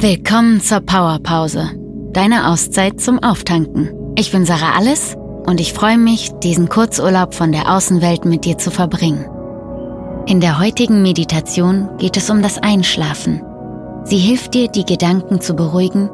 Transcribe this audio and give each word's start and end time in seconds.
Willkommen 0.00 0.60
zur 0.60 0.78
Powerpause, 0.78 1.72
deine 2.12 2.46
Auszeit 2.46 3.00
zum 3.00 3.20
Auftanken. 3.20 3.90
Ich 4.14 4.30
bin 4.30 4.46
Sarah 4.46 4.76
Alles 4.76 5.16
und 5.44 5.60
ich 5.60 5.72
freue 5.72 5.98
mich, 5.98 6.30
diesen 6.40 6.68
Kurzurlaub 6.68 7.34
von 7.34 7.50
der 7.50 7.68
Außenwelt 7.74 8.24
mit 8.24 8.44
dir 8.44 8.58
zu 8.58 8.70
verbringen. 8.70 9.28
In 10.26 10.40
der 10.40 10.60
heutigen 10.60 11.02
Meditation 11.02 11.88
geht 11.98 12.16
es 12.16 12.30
um 12.30 12.42
das 12.42 12.58
Einschlafen. 12.58 13.42
Sie 14.04 14.18
hilft 14.18 14.54
dir, 14.54 14.68
die 14.68 14.84
Gedanken 14.84 15.40
zu 15.40 15.54
beruhigen 15.54 16.08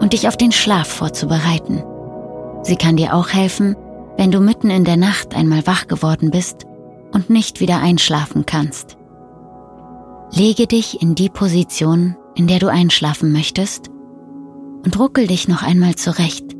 und 0.00 0.12
dich 0.12 0.28
auf 0.28 0.36
den 0.36 0.52
Schlaf 0.52 0.88
vorzubereiten. 0.88 1.82
Sie 2.62 2.76
kann 2.76 2.98
dir 2.98 3.14
auch 3.14 3.30
helfen, 3.30 3.74
wenn 4.18 4.30
du 4.30 4.40
mitten 4.40 4.68
in 4.68 4.84
der 4.84 4.98
Nacht 4.98 5.34
einmal 5.34 5.66
wach 5.66 5.86
geworden 5.86 6.30
bist 6.30 6.66
und 7.12 7.30
nicht 7.30 7.60
wieder 7.60 7.78
einschlafen 7.78 8.44
kannst. 8.44 8.98
Lege 10.30 10.66
dich 10.66 11.00
in 11.00 11.14
die 11.14 11.30
Position, 11.30 12.16
in 12.40 12.46
der 12.46 12.58
du 12.58 12.68
einschlafen 12.68 13.32
möchtest 13.32 13.90
und 14.82 14.98
ruckel 14.98 15.26
dich 15.26 15.46
noch 15.46 15.62
einmal 15.62 15.96
zurecht, 15.96 16.56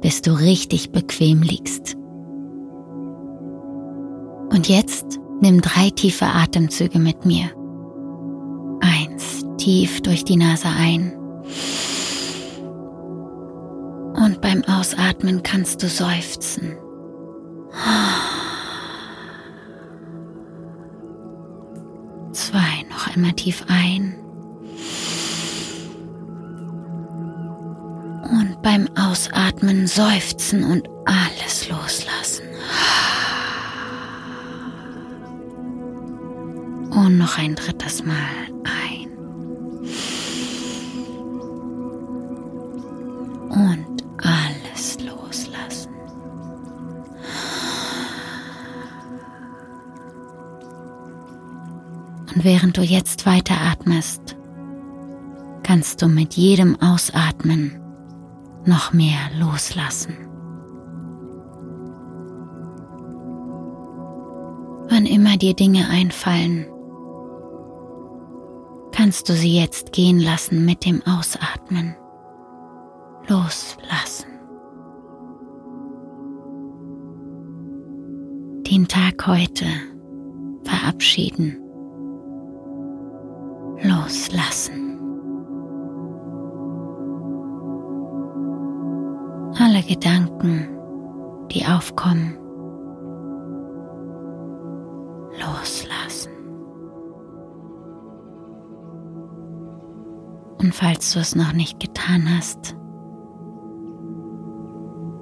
bis 0.00 0.22
du 0.22 0.32
richtig 0.32 0.90
bequem 0.90 1.42
liegst. 1.42 1.96
Und 4.48 4.70
jetzt 4.70 5.20
nimm 5.42 5.60
drei 5.60 5.90
tiefe 5.90 6.24
Atemzüge 6.24 6.98
mit 6.98 7.26
mir. 7.26 7.50
Eins, 8.80 9.44
tief 9.58 10.00
durch 10.00 10.24
die 10.24 10.38
Nase 10.38 10.68
ein. 10.68 11.12
Und 14.14 14.40
beim 14.40 14.64
Ausatmen 14.64 15.42
kannst 15.42 15.82
du 15.82 15.88
seufzen. 15.88 16.74
Zwei, 22.32 22.86
noch 22.88 23.14
einmal 23.14 23.32
tief 23.34 23.66
ein. 23.68 24.14
Beim 28.68 28.86
Ausatmen 28.98 29.86
seufzen 29.86 30.62
und 30.62 30.86
alles 31.06 31.70
loslassen. 31.70 32.44
Und 36.90 37.16
noch 37.16 37.38
ein 37.38 37.54
drittes 37.54 38.04
Mal 38.04 38.18
ein. 38.64 39.08
Und 43.48 44.04
alles 44.18 44.98
loslassen. 45.00 45.92
Und 52.34 52.44
während 52.44 52.76
du 52.76 52.82
jetzt 52.82 53.24
weiteratmest, 53.24 54.36
kannst 55.62 56.02
du 56.02 56.08
mit 56.08 56.34
jedem 56.34 56.78
Ausatmen 56.82 57.87
noch 58.64 58.92
mehr 58.92 59.18
loslassen. 59.38 60.16
Wann 64.90 65.06
immer 65.06 65.36
dir 65.36 65.54
Dinge 65.54 65.88
einfallen, 65.88 66.66
kannst 68.92 69.28
du 69.28 69.34
sie 69.34 69.56
jetzt 69.56 69.92
gehen 69.92 70.18
lassen 70.18 70.64
mit 70.64 70.84
dem 70.84 71.02
Ausatmen. 71.06 71.94
Loslassen. 73.28 74.26
Den 78.70 78.88
Tag 78.88 79.26
heute 79.26 79.66
verabschieden. 80.64 81.58
Loslassen. 83.82 84.87
Alle 89.78 89.86
Gedanken, 89.86 90.68
die 91.52 91.64
aufkommen, 91.64 92.36
loslassen. 95.32 96.32
Und 100.60 100.74
falls 100.74 101.12
du 101.12 101.20
es 101.20 101.36
noch 101.36 101.52
nicht 101.52 101.78
getan 101.78 102.24
hast, 102.36 102.76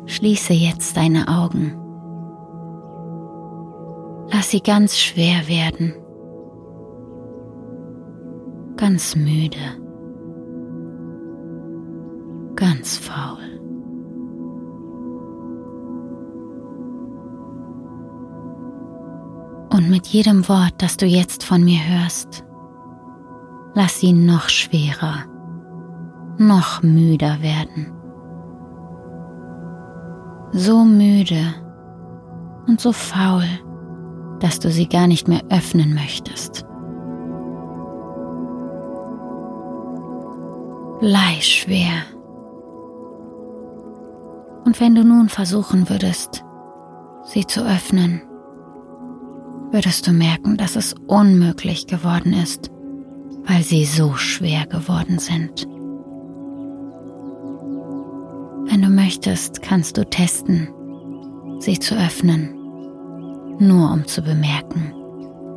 schließe 0.07 0.55
jetzt 0.55 0.97
deine 0.97 1.29
Augen. 1.29 1.77
Lass 4.33 4.51
sie 4.51 4.61
ganz 4.61 4.99
schwer 4.99 5.47
werden, 5.49 5.93
ganz 8.77 9.15
müde, 9.15 9.59
ganz 12.55 12.97
faul. 12.97 13.47
Und 19.87 19.93
mit 19.93 20.09
jedem 20.09 20.49
Wort, 20.49 20.75
das 20.79 20.97
du 20.97 21.07
jetzt 21.07 21.45
von 21.45 21.63
mir 21.63 21.79
hörst, 21.79 22.45
lass 23.75 24.01
sie 24.01 24.13
noch 24.13 24.49
schwerer, 24.49 25.27
noch 26.39 26.83
müder 26.83 27.41
werden. 27.41 27.93
So 30.51 30.83
müde 30.83 31.55
und 32.67 32.81
so 32.81 32.91
faul, 32.91 33.45
dass 34.41 34.59
du 34.59 34.73
sie 34.73 34.89
gar 34.89 35.07
nicht 35.07 35.29
mehr 35.29 35.43
öffnen 35.51 35.95
möchtest. 35.95 36.67
Bleischwer. 40.99 42.03
Und 44.65 44.81
wenn 44.81 44.97
du 44.97 45.05
nun 45.05 45.29
versuchen 45.29 45.89
würdest, 45.89 46.45
sie 47.23 47.47
zu 47.47 47.65
öffnen, 47.65 48.23
würdest 49.73 50.07
du 50.07 50.13
merken, 50.13 50.57
dass 50.57 50.77
es 50.77 50.95
unmöglich 51.07 51.87
geworden 51.87 52.33
ist, 52.33 52.71
weil 53.47 53.63
sie 53.63 53.85
so 53.85 54.15
schwer 54.15 54.67
geworden 54.67 55.19
sind. 55.19 55.67
Wenn 58.69 58.83
du 58.83 58.89
möchtest, 58.89 59.63
kannst 59.63 59.97
du 59.97 60.05
testen, 60.05 60.69
sie 61.61 61.79
zu 61.79 61.95
öffnen, 61.95 62.55
nur 63.59 63.93
um 63.93 64.07
zu 64.07 64.23
bemerken, 64.23 64.93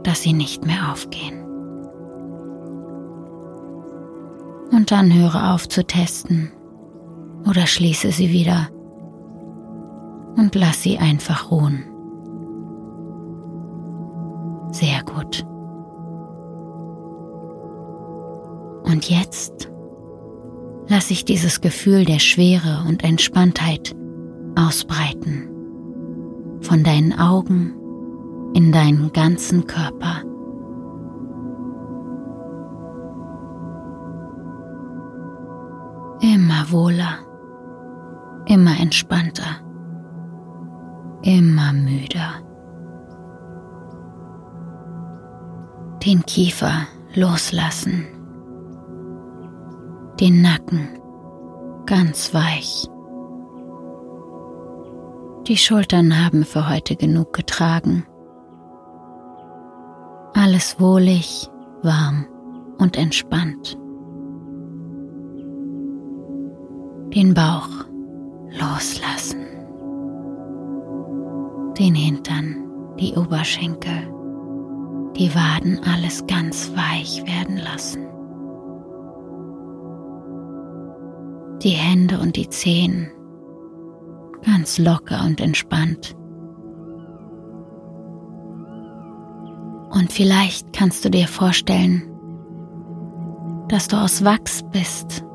dass 0.04 0.22
sie 0.22 0.34
nicht 0.34 0.66
mehr 0.66 0.92
aufgehen. 0.92 1.44
Und 4.72 4.92
dann 4.92 5.14
höre 5.14 5.54
auf 5.54 5.68
zu 5.68 5.86
testen 5.86 6.52
oder 7.48 7.66
schließe 7.66 8.12
sie 8.12 8.32
wieder 8.32 8.70
und 10.38 10.56
lass 10.56 10.84
sie 10.84 10.98
einfach 10.98 11.52
ruhen. 11.52 11.89
Gut. 15.14 15.46
Und 18.84 19.10
jetzt 19.10 19.72
lasse 20.88 21.14
ich 21.14 21.26
dieses 21.26 21.62
Gefühl 21.62 22.06
der 22.06 22.20
Schwere 22.20 22.84
und 22.88 23.04
Entspanntheit 23.04 23.96
ausbreiten. 24.56 25.48
Von 26.62 26.84
deinen 26.84 27.18
Augen 27.18 27.74
in 28.54 28.72
deinen 28.72 29.14
ganzen 29.14 29.68
Körper. 29.68 30.24
Immer 36.22 36.72
wohler, 36.72 37.20
immer 38.46 38.78
entspannter, 38.80 39.62
immer 41.22 41.72
müder. 41.72 42.49
Den 46.06 46.26
Kiefer 46.26 46.88
loslassen. 47.14 48.08
Den 50.18 50.42
Nacken 50.42 50.88
ganz 51.88 52.34
weich. 52.34 52.88
Die 55.46 55.58
Schultern 55.58 56.24
haben 56.24 56.46
für 56.46 56.70
heute 56.70 56.96
genug 56.96 57.34
getragen. 57.34 58.06
Alles 60.34 60.80
wohlig, 60.80 61.50
warm 61.84 62.26
und 62.78 62.96
entspannt. 62.96 63.78
Den 67.14 67.34
Bauch 67.34 67.68
loslassen. 68.52 69.46
Den 71.78 71.94
Hintern, 71.94 72.56
die 72.98 73.16
Oberschenkel 73.16 74.19
die 75.20 75.36
Waden 75.36 75.82
alles 75.84 76.26
ganz 76.28 76.72
weich 76.76 77.22
werden 77.28 77.58
lassen. 77.58 78.06
Die 81.62 81.72
Hände 81.72 82.20
und 82.20 82.38
die 82.38 82.48
Zehen 82.48 83.12
ganz 84.46 84.78
locker 84.78 85.26
und 85.26 85.42
entspannt. 85.42 86.16
Und 89.92 90.14
vielleicht 90.14 90.72
kannst 90.72 91.04
du 91.04 91.10
dir 91.10 91.28
vorstellen, 91.28 92.04
dass 93.68 93.90
du 93.90 93.98
aus 93.98 94.24
Wachs 94.24 94.64
bist 94.72 95.26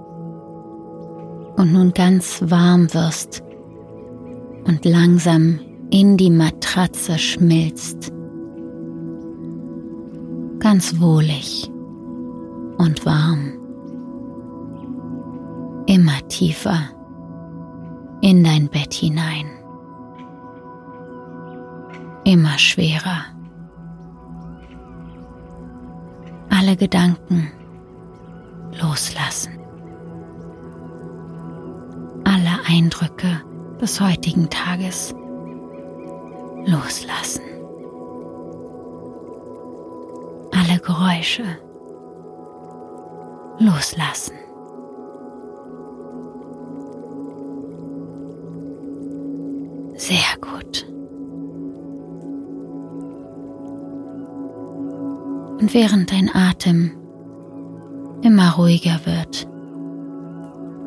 und 1.57 1.75
nun 1.75 1.93
ganz 1.93 2.41
warm 2.47 2.93
wirst 2.95 3.43
und 4.65 4.83
langsam 4.87 5.61
in 5.91 6.17
die 6.17 6.31
Matratze 6.31 7.19
schmilzt. 7.19 8.14
Ganz 10.65 10.99
wohlig 10.99 11.71
und 12.79 13.05
warm. 13.05 13.53
Immer 15.85 16.27
tiefer 16.29 16.89
in 18.23 18.43
dein 18.43 18.71
Bett 18.71 18.95
hinein. 18.95 19.45
Immer 22.25 22.57
schwerer. 22.57 23.27
Alle 26.49 26.77
Gedanken 26.77 27.53
loslassen. 28.81 29.59
Alle 32.25 32.59
Eindrücke 32.67 33.43
des 33.83 34.01
heutigen 34.01 34.49
Tages 34.49 35.15
loslassen. 36.65 37.54
Geräusche 40.85 41.45
loslassen. 43.59 44.35
Sehr 49.97 50.19
gut. 50.41 50.87
Und 55.61 55.73
während 55.73 56.13
dein 56.13 56.29
Atem 56.35 56.91
immer 58.21 58.53
ruhiger 58.53 59.01
wird, 59.07 59.49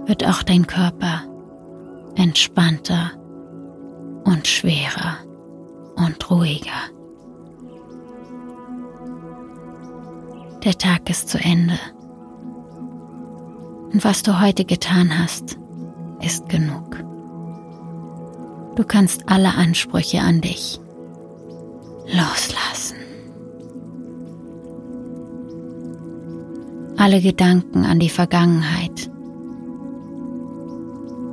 wird 0.06 0.24
auch 0.26 0.44
dein 0.44 0.68
Körper 0.68 1.24
entspannter 2.16 3.12
und 4.26 4.46
schwerer 4.46 5.18
und 5.96 6.30
ruhiger. 6.30 6.97
Der 10.68 10.78
Tag 10.78 11.10
ist 11.10 11.30
zu 11.30 11.40
Ende. 11.40 11.80
Und 13.94 14.04
was 14.04 14.22
du 14.22 14.42
heute 14.42 14.66
getan 14.66 15.18
hast, 15.18 15.58
ist 16.20 16.50
genug. 16.50 17.06
Du 18.76 18.84
kannst 18.84 19.30
alle 19.30 19.54
Ansprüche 19.54 20.20
an 20.20 20.42
dich 20.42 20.82
loslassen. 22.06 22.98
Alle 26.98 27.22
Gedanken 27.22 27.86
an 27.86 28.00
die 28.00 28.10
Vergangenheit 28.10 29.10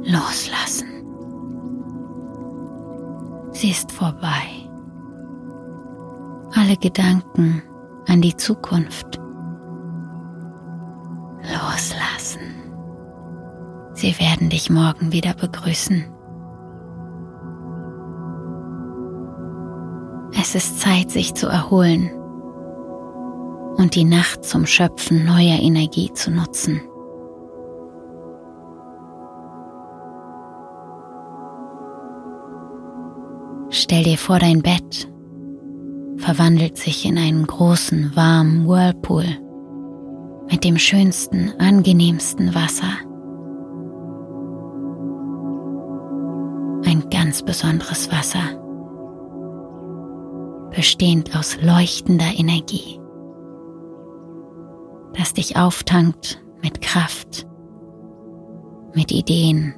loslassen. 0.04 0.86
Sie 3.50 3.70
ist 3.70 3.90
vorbei. 3.90 4.46
Alle 6.54 6.76
Gedanken 6.76 7.64
an 8.06 8.20
die 8.20 8.36
Zukunft 8.36 9.23
Sie 14.04 14.20
werden 14.20 14.50
dich 14.50 14.68
morgen 14.68 15.12
wieder 15.12 15.32
begrüßen. 15.32 16.04
Es 20.38 20.54
ist 20.54 20.78
Zeit, 20.78 21.10
sich 21.10 21.32
zu 21.32 21.46
erholen 21.46 22.10
und 23.76 23.94
die 23.94 24.04
Nacht 24.04 24.44
zum 24.44 24.66
Schöpfen 24.66 25.24
neuer 25.24 25.58
Energie 25.58 26.12
zu 26.12 26.30
nutzen. 26.30 26.82
Stell 33.70 34.02
dir 34.02 34.18
vor, 34.18 34.38
dein 34.38 34.60
Bett 34.60 35.10
verwandelt 36.18 36.76
sich 36.76 37.06
in 37.06 37.16
einen 37.16 37.46
großen, 37.46 38.14
warmen 38.14 38.68
Whirlpool 38.68 39.24
mit 40.50 40.62
dem 40.62 40.76
schönsten, 40.76 41.54
angenehmsten 41.58 42.54
Wasser. 42.54 42.92
Ganz 47.24 47.42
besonderes 47.42 48.12
Wasser 48.12 48.60
bestehend 50.76 51.34
aus 51.34 51.56
leuchtender 51.62 52.30
Energie, 52.36 53.00
das 55.16 55.32
dich 55.32 55.56
auftankt 55.56 56.44
mit 56.62 56.82
Kraft, 56.82 57.46
mit 58.92 59.10
Ideen, 59.10 59.74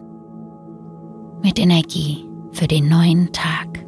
mit 1.44 1.60
Energie 1.60 2.24
für 2.50 2.66
den 2.66 2.88
neuen 2.88 3.32
Tag. 3.32 3.78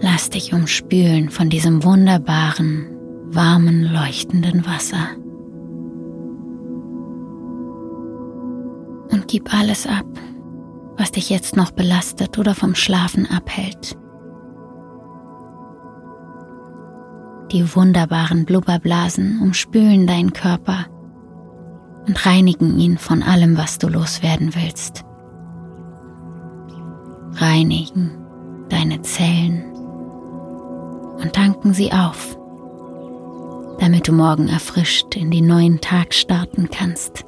Lass 0.00 0.30
dich 0.30 0.54
umspülen 0.54 1.28
von 1.28 1.50
diesem 1.50 1.84
wunderbaren, 1.84 2.86
warmen, 3.26 3.82
leuchtenden 3.82 4.64
Wasser. 4.64 5.10
Gib 9.30 9.54
alles 9.54 9.86
ab, 9.86 10.06
was 10.96 11.12
dich 11.12 11.30
jetzt 11.30 11.54
noch 11.54 11.70
belastet 11.70 12.36
oder 12.36 12.52
vom 12.52 12.74
Schlafen 12.74 13.28
abhält. 13.30 13.96
Die 17.52 17.76
wunderbaren 17.76 18.44
Blubberblasen 18.44 19.40
umspülen 19.40 20.08
deinen 20.08 20.32
Körper 20.32 20.86
und 22.08 22.26
reinigen 22.26 22.76
ihn 22.76 22.98
von 22.98 23.22
allem, 23.22 23.56
was 23.56 23.78
du 23.78 23.86
loswerden 23.86 24.52
willst. 24.56 25.04
Reinigen 27.34 28.10
deine 28.68 29.00
Zellen 29.02 29.62
und 31.22 31.32
tanken 31.34 31.72
sie 31.72 31.92
auf, 31.92 32.36
damit 33.78 34.08
du 34.08 34.12
morgen 34.12 34.48
erfrischt 34.48 35.14
in 35.14 35.30
den 35.30 35.46
neuen 35.46 35.80
Tag 35.80 36.14
starten 36.14 36.68
kannst. 36.68 37.24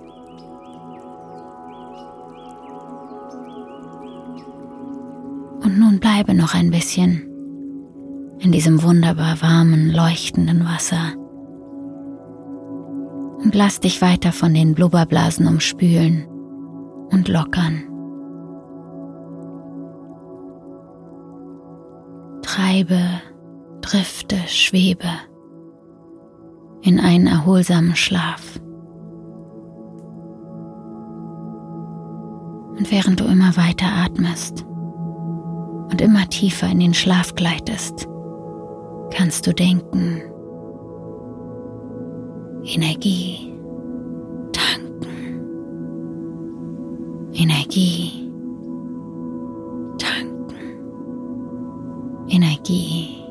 Und 5.72 5.79
nun 5.79 6.00
bleibe 6.00 6.34
noch 6.34 6.55
ein 6.55 6.70
bisschen 6.70 7.26
in 8.41 8.52
diesem 8.52 8.82
wunderbar 8.82 9.41
warmen, 9.41 9.91
leuchtenden 9.91 10.67
Wasser. 10.67 11.14
Und 13.43 13.55
lass 13.55 13.81
dich 13.81 14.02
weiter 14.02 14.32
von 14.32 14.52
den 14.52 14.74
Blubberblasen 14.74 15.46
umspülen 15.46 16.26
und 17.10 17.29
lockern. 17.29 17.84
Treibe, 22.43 23.00
drifte, 23.81 24.36
schwebe 24.48 25.08
in 26.82 27.00
einen 27.00 27.29
erholsamen 27.29 27.96
Schlaf. 27.96 28.60
Und 32.76 32.93
während 32.93 33.20
du 33.20 33.24
immer 33.24 33.56
weiter 33.56 33.86
atmest, 33.86 34.67
und 35.93 36.01
immer 36.01 36.27
tiefer 36.29 36.69
in 36.70 36.81
den 36.81 36.94
Schlaf 36.94 37.34
gleitest, 37.34 38.08
kannst 39.15 39.46
du 39.46 39.53
denken, 39.53 40.22
Energie 42.65 43.55
tanken, 44.53 45.11
Energie 47.34 48.31
tanken, 49.99 50.56
Energie 52.29 53.21